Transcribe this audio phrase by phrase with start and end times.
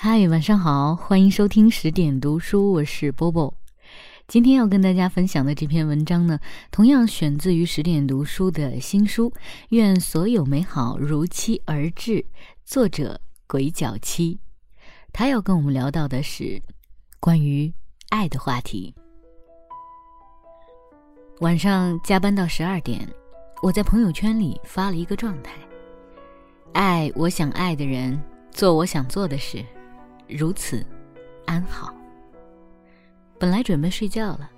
[0.00, 3.52] 嗨，晚上好，欢迎收听十点读书，我是波波。
[4.28, 6.38] 今天要跟大家分享的这篇文章呢，
[6.70, 9.28] 同样选自于十点读书的新书
[9.70, 12.12] 《愿所有美好如期而至》，
[12.64, 14.38] 作者鬼脚七。
[15.12, 16.62] 他要跟我们聊到的是
[17.18, 17.72] 关于
[18.10, 18.94] 爱的话题。
[21.40, 23.04] 晚上加班到十二点，
[23.64, 25.54] 我在朋友圈里发了一个状态：
[26.72, 28.16] 爱我想爱的人，
[28.52, 29.64] 做我想做的事，
[30.28, 30.84] 如此
[31.46, 31.94] 安好。
[33.38, 34.50] 本来准备睡觉了，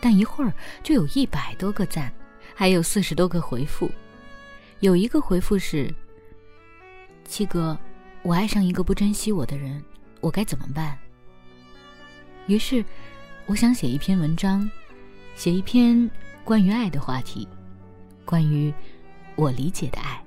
[0.00, 0.52] 但一会儿
[0.82, 2.12] 就有一百多个赞，
[2.54, 3.90] 还有四十多个回复。
[4.80, 5.92] 有一个回复是
[7.24, 7.78] ：“七哥，
[8.22, 9.82] 我爱上一个不珍惜我的人，
[10.20, 10.98] 我该怎么办？”
[12.46, 12.84] 于是，
[13.46, 14.70] 我想写一篇文章，
[15.34, 16.10] 写一篇
[16.44, 17.48] 关于爱的话题，
[18.24, 18.72] 关于
[19.34, 20.22] 我理解的爱。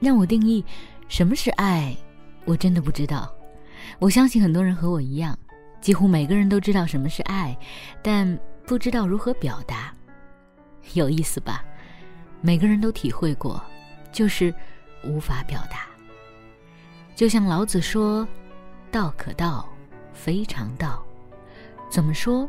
[0.00, 0.64] 让我定义
[1.08, 1.96] 什么是爱，
[2.44, 3.34] 我真的不知道。
[3.98, 5.38] 我相信很多人和我一样。
[5.80, 7.56] 几乎每个人都知道什么是爱，
[8.02, 9.94] 但不知道如何表达。
[10.94, 11.64] 有意思吧？
[12.40, 13.62] 每个人都体会过，
[14.12, 14.54] 就是
[15.04, 15.86] 无法表达。
[17.14, 18.26] 就像老子说
[18.90, 19.68] ：“道可道，
[20.12, 21.04] 非常道。”
[21.90, 22.48] 怎么说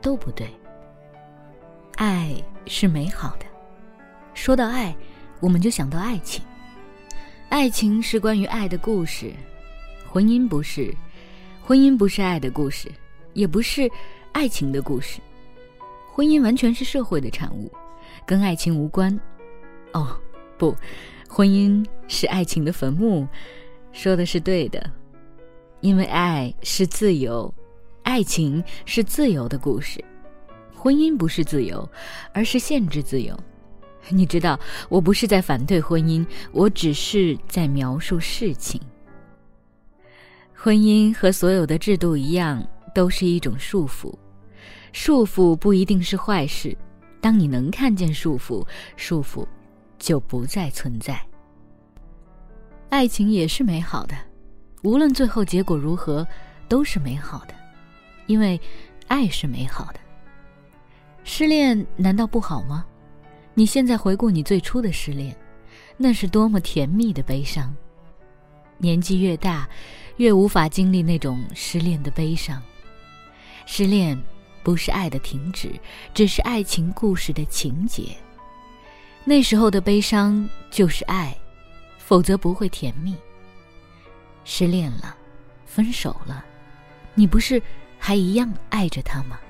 [0.00, 0.52] 都不对。
[1.96, 2.34] 爱
[2.66, 3.46] 是美好的。
[4.34, 4.94] 说到爱，
[5.40, 6.44] 我们就想到爱情。
[7.48, 9.32] 爱情是关于爱的故事，
[10.12, 10.94] 婚姻不是。
[11.62, 12.92] 婚姻不是爱的故事，
[13.32, 13.90] 也不是
[14.32, 15.20] 爱情的故事。
[16.12, 17.72] 婚姻完全是社会的产物，
[18.26, 19.18] 跟爱情无关。
[19.94, 20.14] 哦，
[20.58, 20.76] 不，
[21.26, 23.26] 婚姻是爱情的坟墓，
[23.90, 24.90] 说的是对的。
[25.80, 27.52] 因为爱是自由，
[28.02, 30.04] 爱情是自由的故事。
[30.74, 31.88] 婚姻不是自由，
[32.34, 33.34] 而是限制自由。
[34.10, 34.60] 你知道，
[34.90, 38.78] 我不是在反对婚姻，我只是在描述事情。
[40.64, 44.14] 婚姻和所有的制度一样，都是一种束缚。
[44.92, 46.76] 束缚不一定是坏事。
[47.20, 48.64] 当你能看见束缚，
[48.96, 49.44] 束缚
[49.98, 51.20] 就不再存在。
[52.90, 54.14] 爱情也是美好的，
[54.84, 56.24] 无论最后结果如何，
[56.68, 57.54] 都是美好的，
[58.26, 58.60] 因为
[59.08, 59.98] 爱是美好的。
[61.24, 62.86] 失恋难道不好吗？
[63.52, 65.36] 你现在回顾你最初的失恋，
[65.96, 67.74] 那是多么甜蜜的悲伤。
[68.78, 69.68] 年纪越大。
[70.22, 72.62] 越无法经历那种失恋的悲伤。
[73.66, 74.16] 失恋
[74.62, 75.72] 不是爱的停止，
[76.14, 78.16] 只是爱情故事的情节。
[79.24, 81.36] 那时候的悲伤就是爱，
[81.98, 83.16] 否则不会甜蜜。
[84.44, 85.16] 失恋了，
[85.66, 86.44] 分手了，
[87.14, 87.60] 你不是
[87.98, 89.40] 还一样爱着他吗？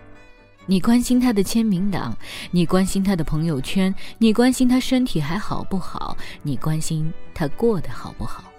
[0.64, 2.16] 你关心他的签名档，
[2.50, 8.51] 你关心他的朋友圈，你关心他身体还好不好，你关心他过得好不好。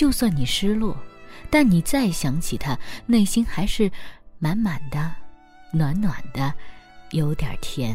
[0.00, 0.96] 就算你失落，
[1.50, 3.92] 但你再想起他，内心还是
[4.38, 5.14] 满满的、
[5.74, 6.54] 暖暖的，
[7.10, 7.94] 有点甜。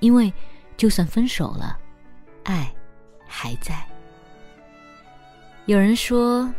[0.00, 0.32] 因为
[0.74, 1.78] 就算分手了，
[2.44, 2.72] 爱
[3.28, 3.86] 还在。
[5.66, 6.50] 有人说，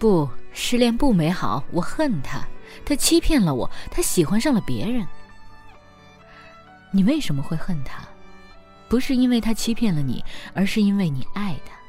[0.00, 2.44] 不，失恋不美好，我恨他，
[2.84, 5.06] 他欺骗了我，他喜欢上了别人。
[6.90, 8.02] 你为什么会恨他？
[8.88, 10.24] 不是因为他欺骗了你，
[10.54, 11.80] 而是因为你爱他。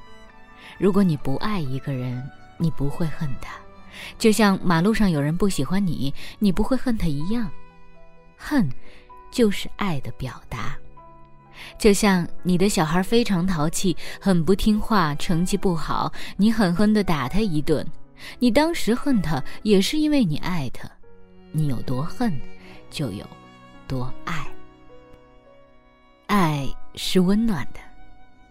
[0.84, 2.22] 如果你不爱一个人，
[2.58, 3.54] 你不会恨他，
[4.18, 7.50] 就像马路上有人不喜欢你，你不会恨他一样。
[8.36, 8.70] 恨，
[9.32, 10.78] 就是爱的表达。
[11.78, 17.88] 就像你的小孩非常淘气，很不听话，成绩不好，你狠狠地打他一顿，
[18.38, 20.86] 你当时恨他，也是因为你爱他。
[21.54, 22.38] 你有多恨，
[22.90, 23.26] 就有
[23.88, 24.46] 多爱。
[26.28, 27.80] 爱是温暖的，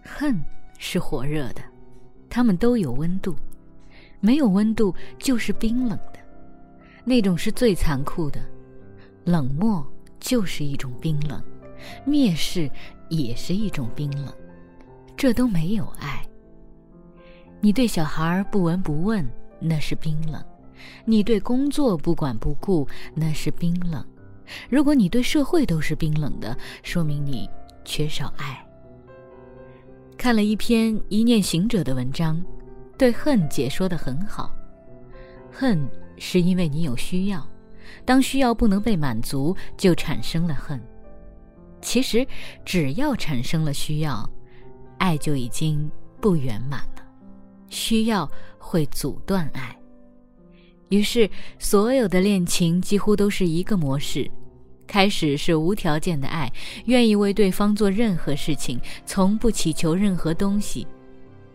[0.03, 0.43] 恨
[0.79, 1.61] 是火热的。
[2.33, 3.35] 他们都有温度，
[4.19, 6.19] 没有温度就是冰冷的，
[7.05, 8.41] 那种是最残酷的。
[9.23, 9.85] 冷漠
[10.19, 11.39] 就是一种冰冷，
[12.07, 12.67] 蔑视
[13.07, 14.33] 也是一种冰冷，
[15.15, 16.25] 这都没有爱。
[17.61, 19.23] 你对小孩不闻不问，
[19.59, 20.41] 那是冰冷；
[21.05, 24.03] 你对工作不管不顾，那是冰冷。
[24.71, 27.47] 如果你对社会都是冰冷的，说明你
[27.85, 28.62] 缺少爱。
[30.17, 32.41] 看了一篇一念行者的文章，
[32.97, 34.53] 对恨解说的很好。
[35.51, 35.87] 恨
[36.17, 37.45] 是因为你有需要，
[38.05, 40.81] 当需要不能被满足，就产生了恨。
[41.81, 42.25] 其实，
[42.63, 44.27] 只要产生了需要，
[44.97, 47.03] 爱就已经不圆满了。
[47.69, 49.75] 需要会阻断爱，
[50.89, 54.29] 于是所有的恋情几乎都是一个模式。
[54.85, 56.51] 开始是无条件的爱，
[56.85, 60.85] 愿意为对方做任何事情，从不祈求任何东西。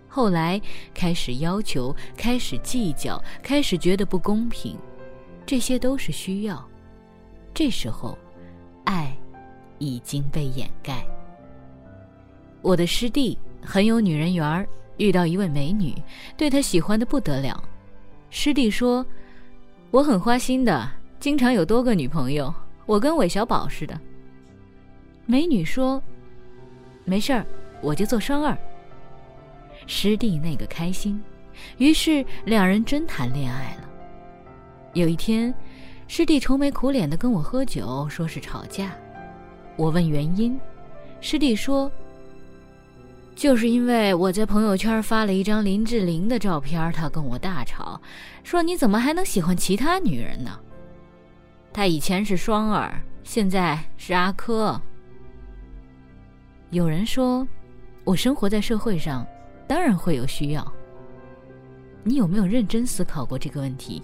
[0.09, 0.61] 后来
[0.95, 4.77] 开始要求，开始计较，开始觉得不公平，
[5.47, 6.67] 这些都是需要。
[7.55, 8.17] 这时候，
[8.85, 9.17] 爱
[9.79, 11.07] 已经被掩盖。
[12.63, 14.67] 我的师弟很有女人缘儿，
[14.97, 15.95] 遇到一位美女，
[16.37, 17.63] 对他喜欢的不得了。
[18.31, 19.05] 师弟说
[19.93, 20.91] ：“我很花心的，
[21.21, 22.53] 经常有多个女朋友，
[22.89, 24.01] 我跟韦小宝似的。”
[25.27, 26.03] 美女说
[27.05, 27.47] ：“没事儿，
[27.83, 28.57] 我就做双儿。”
[29.87, 31.23] 师弟那个开心，
[31.77, 33.89] 于是两人真谈恋爱了。
[34.95, 35.55] 有一天，
[36.07, 38.97] 师弟愁眉苦脸的跟我喝酒，说是吵架。
[39.77, 40.59] 我问原因，
[41.21, 41.93] 师弟说
[43.37, 48.01] ：“就是因为我在朋友圈发了一张林志玲的照片，他跟我大吵，
[48.43, 50.59] 说你怎么还能喜欢其他女人呢？
[51.73, 54.81] 他以前是双儿，现在是阿珂。”
[56.71, 57.47] 有人说，
[58.05, 59.27] 我生活在社会上，
[59.67, 60.73] 当然会有需要。
[62.05, 64.03] 你有没有认真思考过这个问题？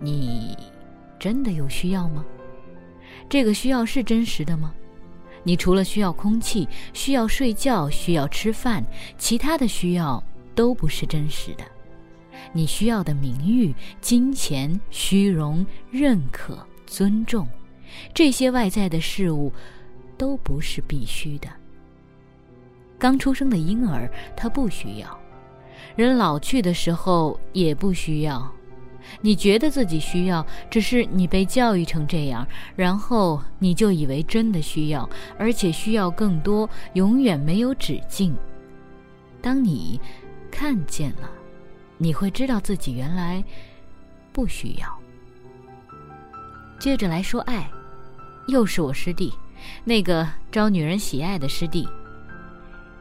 [0.00, 0.56] 你
[1.18, 2.24] 真的有需要吗？
[3.28, 4.74] 这个需要是真实的吗？
[5.42, 8.84] 你除了需要空气、需要睡觉、需要吃饭，
[9.18, 10.22] 其他的需要
[10.54, 11.64] 都不是真实的。
[12.52, 17.46] 你需要的名誉、金钱、虚荣、认可、尊重，
[18.12, 19.52] 这些外在的事物，
[20.16, 21.48] 都不是必须的。
[22.98, 25.08] 刚出生的婴儿，他不需要；
[25.96, 28.50] 人老去的时候也不需要。
[29.20, 35.08] 你觉得自己需要，只是你被教育成这样，然后你就以为真的需要，
[35.38, 38.34] 而且需要更多，永远没有止境。
[39.42, 40.00] 当你
[40.50, 41.30] 看见了，
[41.98, 43.44] 你会知道自己原来
[44.32, 45.03] 不需要。
[46.84, 47.66] 接着来说爱，
[48.46, 49.32] 又是我师弟，
[49.84, 51.88] 那个招女人喜爱的师弟。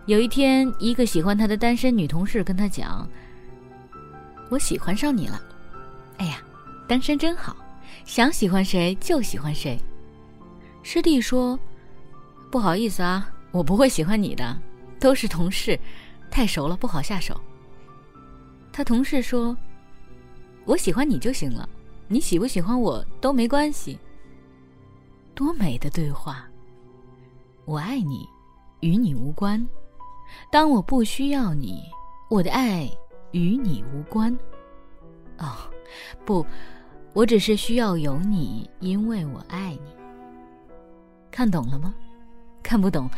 [0.06, 3.06] 有一天，一个喜欢他的单身女同事跟他讲
[4.47, 5.38] ：“我喜欢上你了。”
[6.15, 6.38] 哎呀，
[6.88, 7.57] 单身真好，
[8.06, 9.77] 想喜欢谁就喜欢谁。
[10.81, 11.59] 师弟说
[12.50, 14.57] ：“不好意思啊，我不会喜欢你的，
[14.97, 15.77] 都是同事，
[16.31, 17.38] 太熟了不好下手。”
[18.71, 19.53] 他同事说
[20.63, 21.68] ：“我喜欢你就行了，
[22.07, 23.97] 你喜不喜欢我都没关系。”
[25.35, 26.45] 多美的对话！
[27.65, 28.27] 我爱你，
[28.81, 29.65] 与你无关。
[30.51, 31.83] 当我不需要你，
[32.29, 32.89] 我的爱
[33.31, 34.38] 与你无关。
[35.38, 35.55] 哦，
[36.25, 36.45] 不，
[37.13, 39.95] 我只是需要有你，因为我爱你。
[41.31, 41.95] 看懂了吗？
[42.61, 43.09] 看不懂，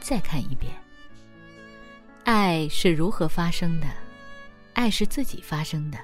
[0.00, 0.72] 再看一遍。
[2.24, 3.86] 爱是如何发生的？
[4.74, 5.98] 爱是自己发生的，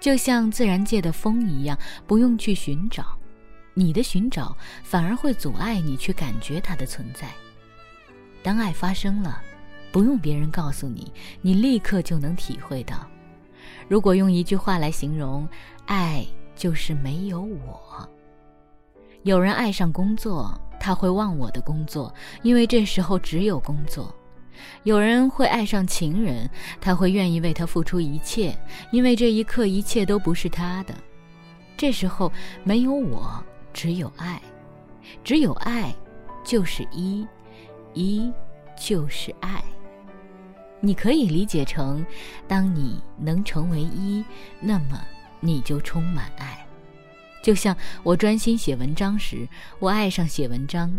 [0.00, 3.04] 就像自然界的风一样，不用去寻找。
[3.74, 7.28] 你的寻找反而会阻碍你去感觉它的存在。
[8.42, 9.40] 当爱发生了。
[9.92, 13.06] 不用别人告诉你，你立刻就能体会到。
[13.86, 15.48] 如果用一句话来形容，
[15.86, 16.26] 爱
[16.56, 18.08] 就是没有我。
[19.22, 22.12] 有人爱上工作，他会忘我的工作，
[22.42, 24.12] 因为这时候只有工作；
[24.82, 26.48] 有人会爱上情人，
[26.80, 28.56] 他会愿意为他付出一切，
[28.90, 30.94] 因为这一刻一切都不是他的。
[31.76, 32.30] 这时候
[32.62, 33.42] 没有我，
[33.72, 34.40] 只有爱，
[35.22, 35.94] 只有爱，
[36.44, 37.26] 就是一，
[37.94, 38.32] 一
[38.76, 39.62] 就是爱。
[40.80, 42.04] 你可以理解成，
[42.46, 44.22] 当你能成为一，
[44.60, 45.02] 那么
[45.40, 46.64] 你就充满爱。
[47.42, 50.94] 就像我专心写文章时，我爱上写文章，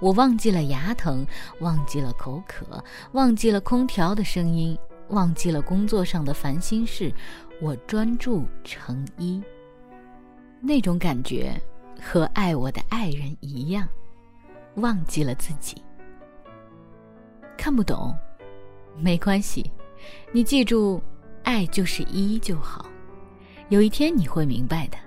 [0.00, 1.26] 我忘记了牙疼，
[1.60, 4.78] 忘记了口渴，忘记了空调的声音，
[5.08, 7.12] 忘记了工作上的烦心事，
[7.60, 9.42] 我专注成一。
[10.60, 11.60] 那种感觉
[12.00, 13.88] 和爱我的爱人一样，
[14.76, 15.82] 忘记了自己。
[17.56, 18.16] 看不懂。
[19.00, 19.70] 没关系，
[20.32, 21.00] 你记住，
[21.44, 22.84] 爱就是一就好。
[23.68, 24.98] 有一天你会明白的。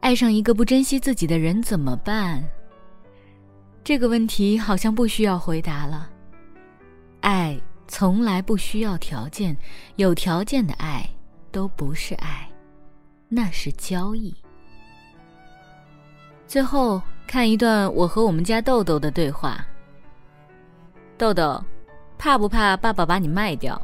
[0.00, 2.42] 爱上一个不珍惜自己的人怎么办？
[3.84, 6.08] 这个问题好像不需要回答了。
[7.20, 9.56] 爱从来不需要条件，
[9.96, 11.08] 有条件的爱
[11.50, 12.48] 都不是爱，
[13.28, 14.34] 那是交易。
[16.46, 19.64] 最后看一段我和我们家豆豆的对话。
[21.16, 21.62] 豆豆。
[22.18, 23.82] 怕不怕爸爸把你卖掉？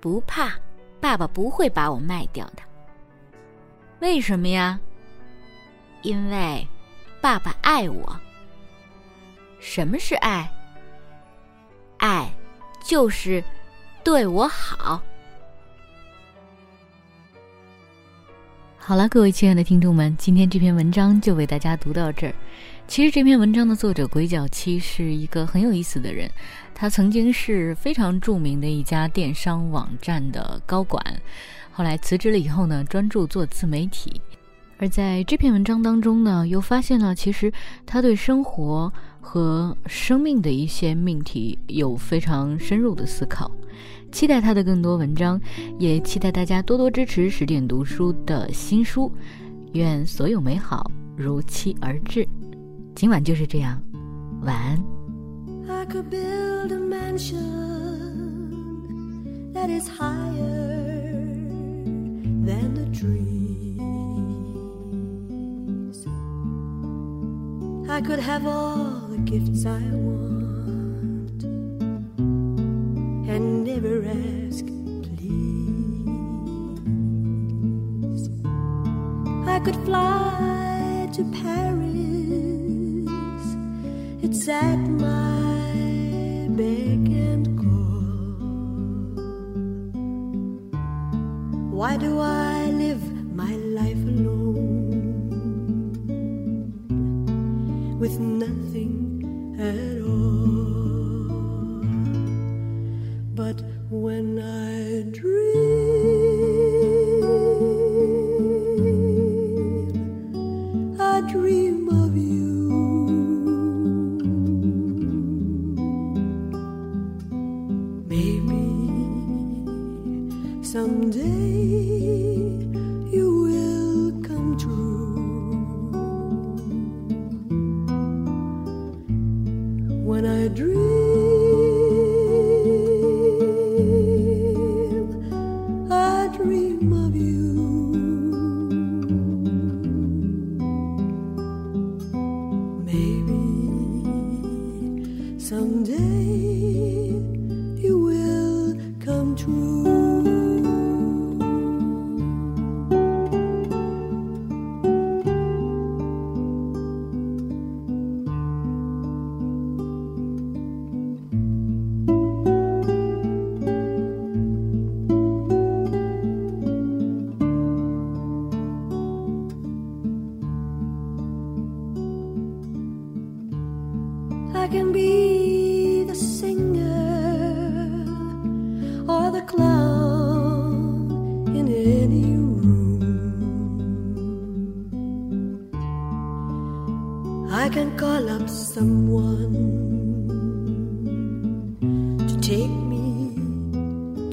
[0.00, 0.52] 不怕，
[1.00, 2.62] 爸爸不会把我卖掉的。
[4.00, 4.80] 为什么呀？
[6.02, 6.66] 因为
[7.20, 8.20] 爸爸爱我。
[9.64, 10.46] 什么是爱？
[11.96, 12.30] 爱
[12.84, 13.42] 就是
[14.04, 15.02] 对我好。
[18.76, 22.34] 好了，各位亲爱的听众们，今天这篇文章就为大家读到这儿。
[22.86, 26.30] 其实这篇文章的作者鬼脚七是一个很有意思的人，
[26.74, 31.02] 他曾经是非常著名的一家电商网站的高管，
[31.72, 34.20] 后来辞职了以后呢，专注做自媒体。
[34.84, 37.50] 而在这篇文章当中呢，又发现了其实
[37.86, 43.50] 他对生活和生命的一些命题有非常深入的思考。
[44.12, 45.40] 期待他的更多文章，
[45.78, 49.10] 也期待大家多多支持十点读书的新书。
[49.72, 52.28] 愿所有美好如期而至。
[52.94, 53.80] 今晚就是这样，
[54.42, 54.78] 晚安。
[73.32, 74.66] And never ask
[75.06, 76.24] please.
[79.46, 83.06] I could fly to Paris,
[84.24, 87.53] it's at my beck and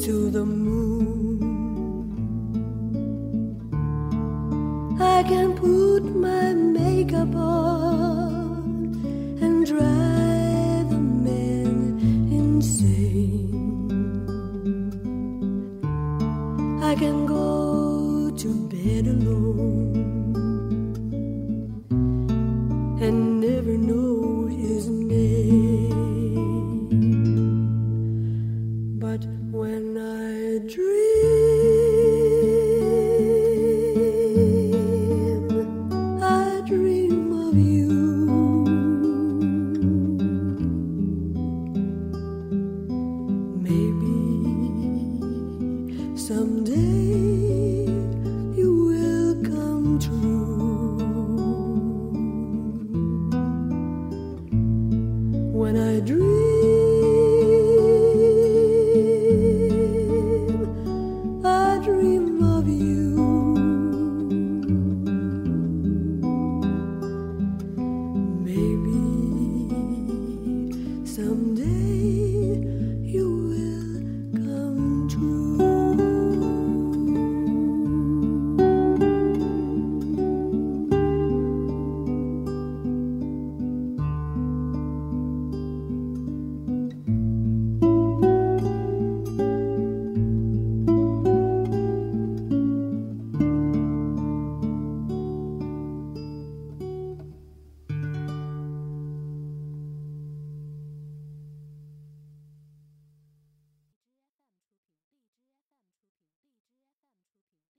[0.01, 1.37] to the moon.
[4.99, 5.80] I can put
[55.71, 56.40] When I dream,